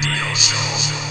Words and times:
Radio 0.00 0.32
Show. 0.34 1.07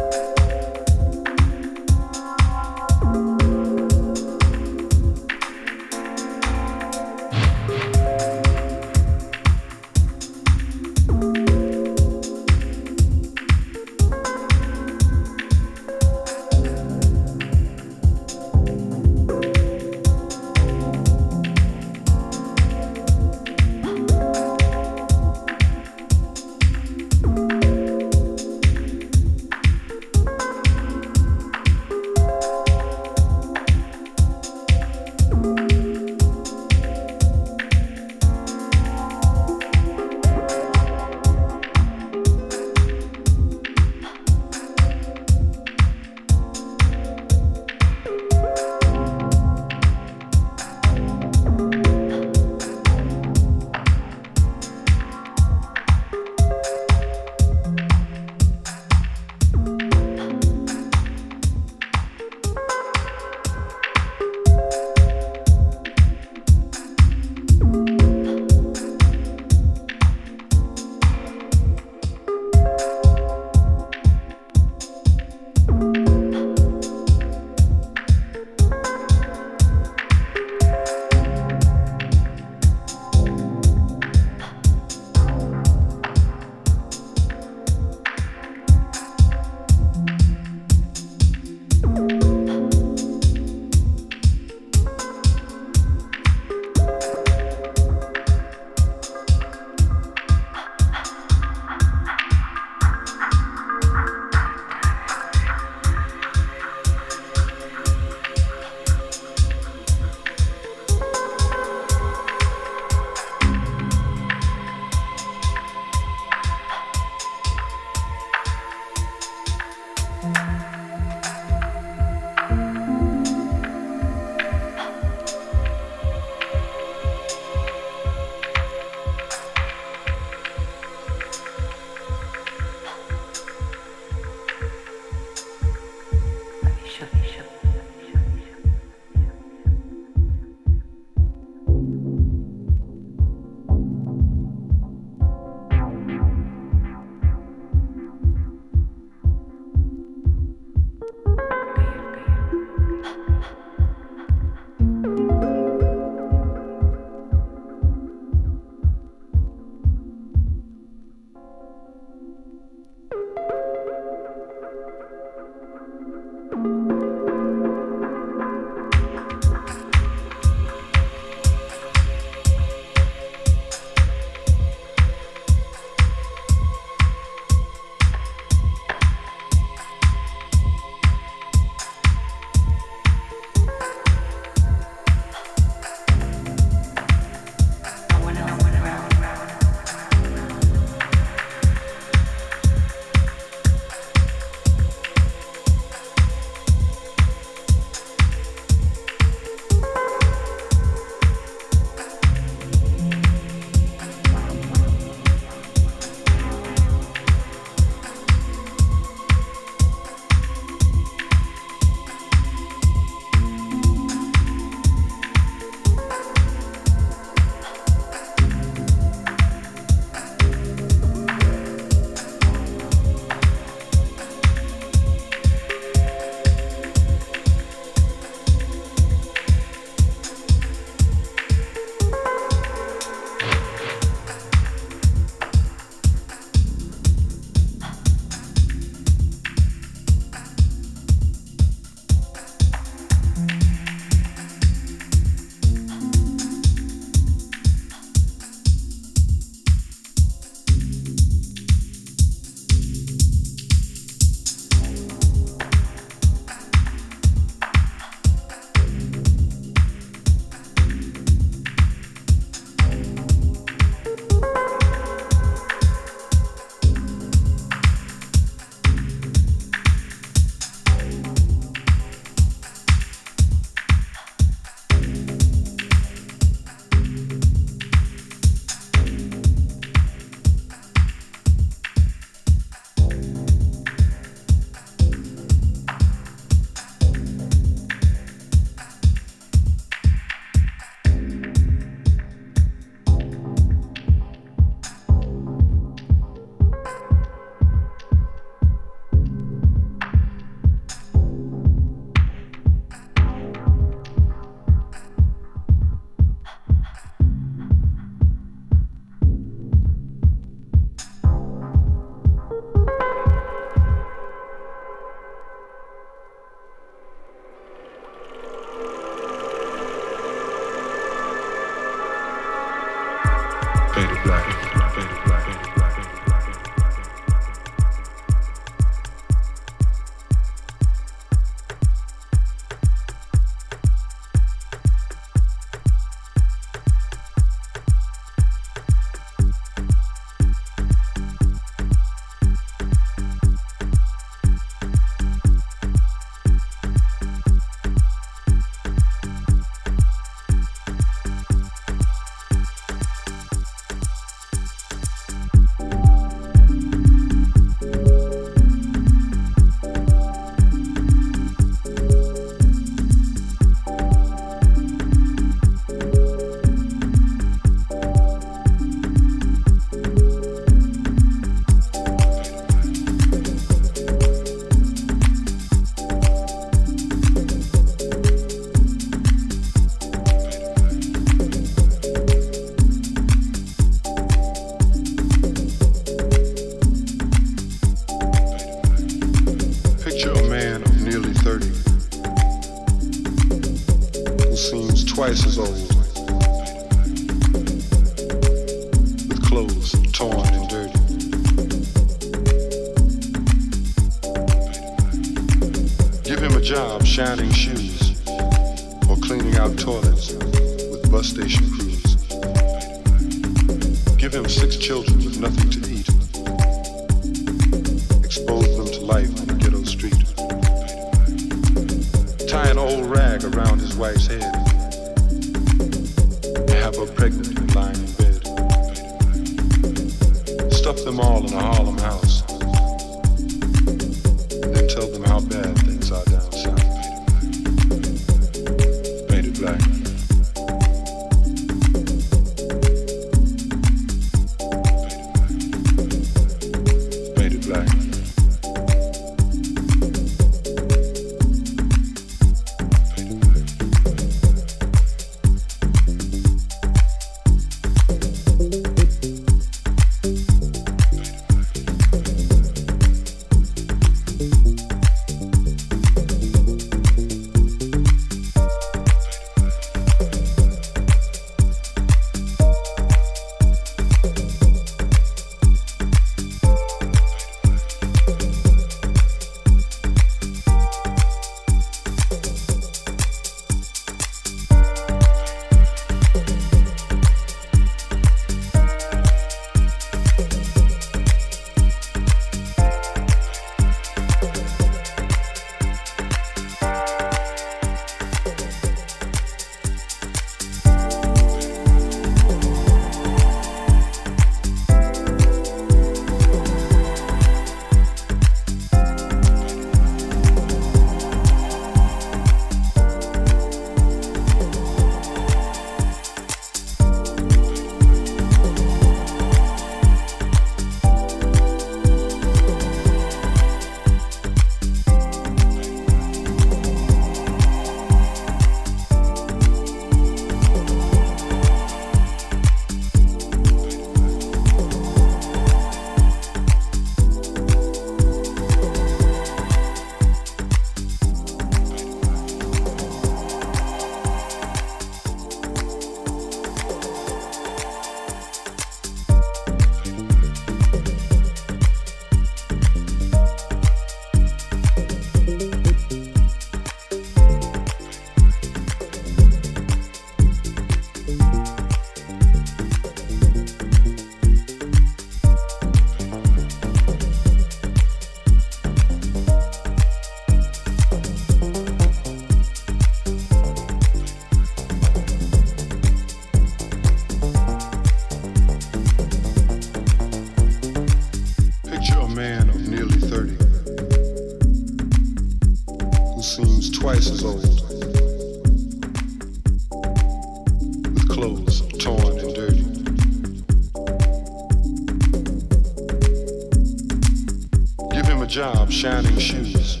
shining 599.04 599.38
shoes 599.38 600.00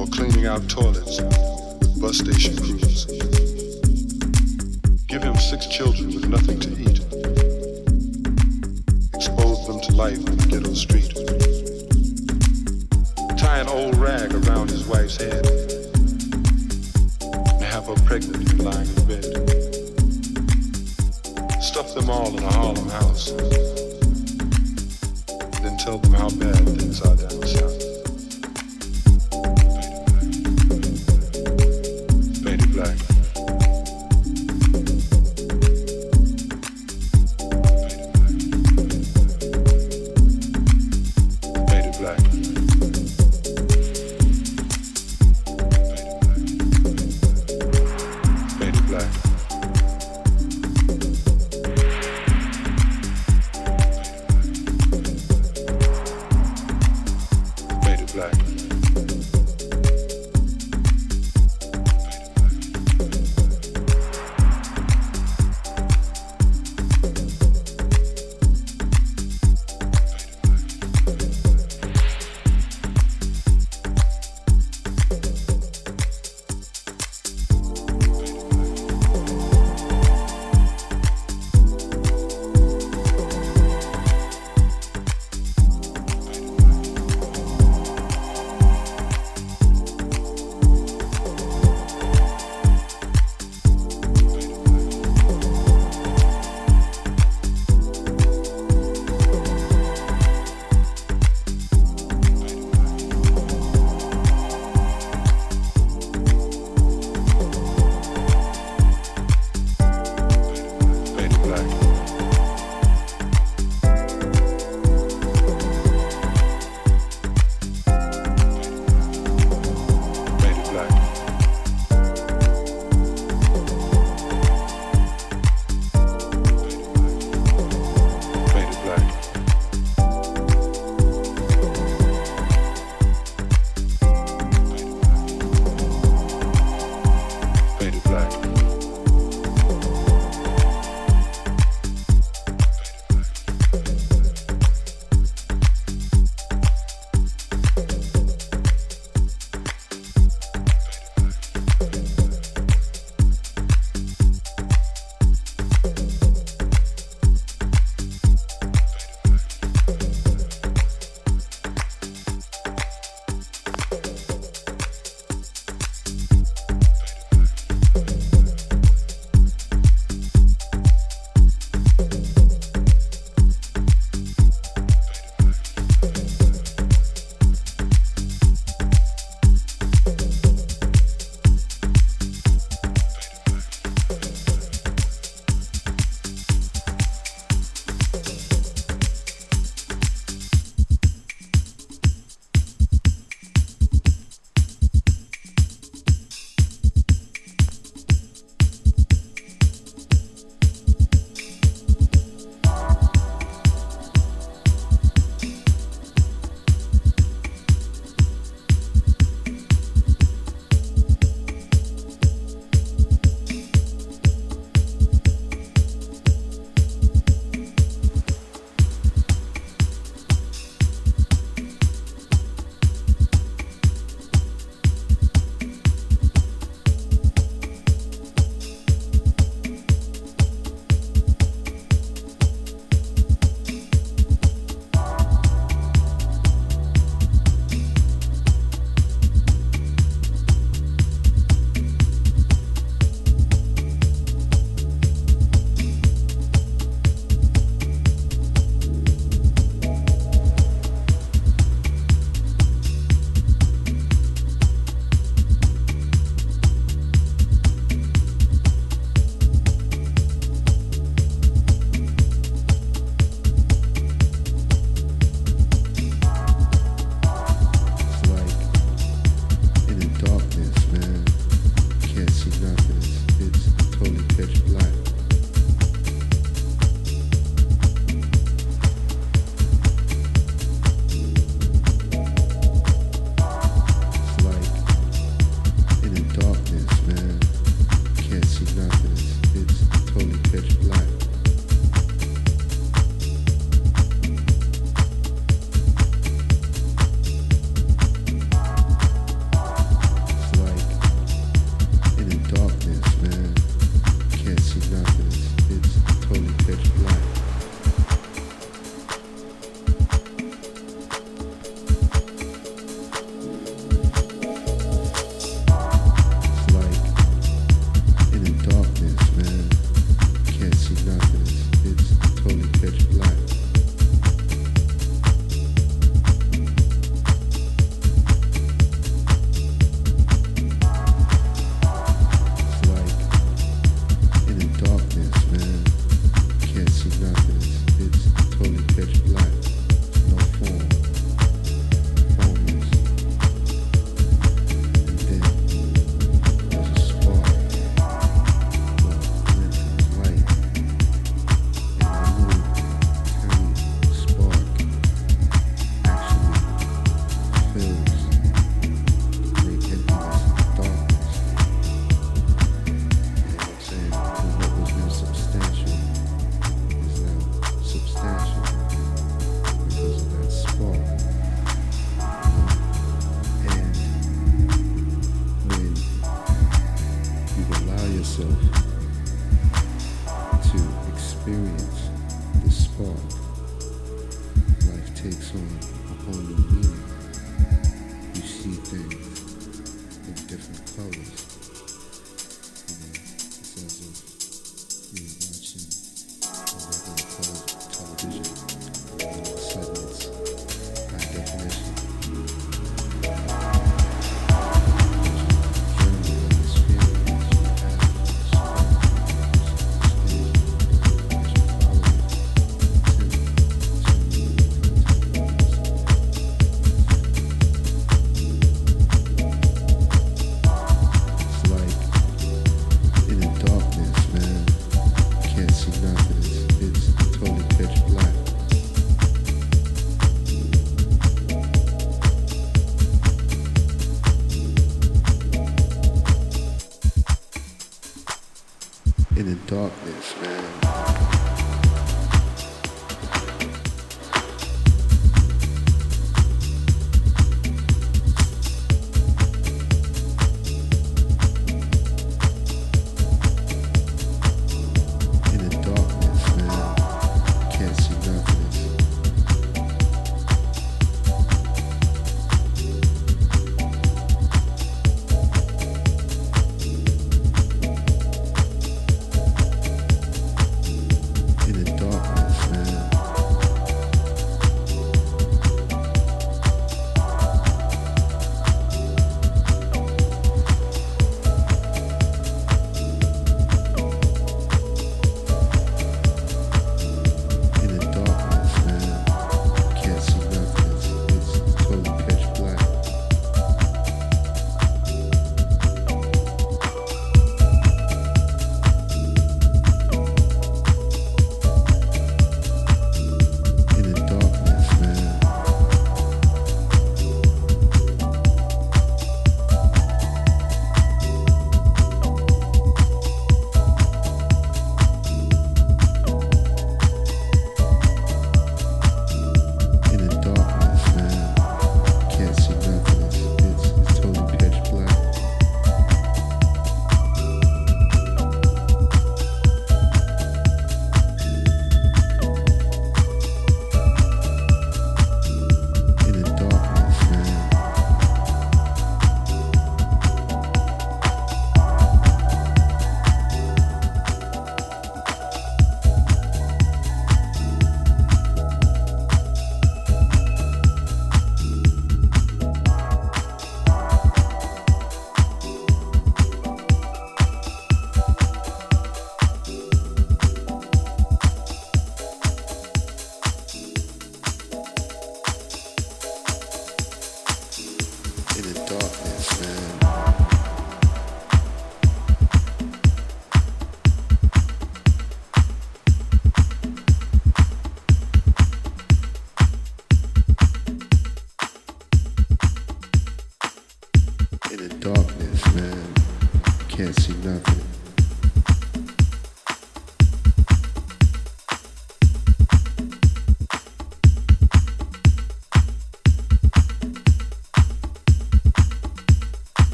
or 0.00 0.06
cleaning 0.06 0.46
out 0.46 0.66
toilets 0.66 1.20
with 1.20 2.00
bus 2.00 2.16
station 2.16 2.56
crews. 2.56 3.04
Give 5.08 5.22
him 5.22 5.36
six 5.36 5.66
children 5.66 6.14
with 6.14 6.26
nothing 6.26 6.58
to 6.58 6.70
eat. 6.80 6.87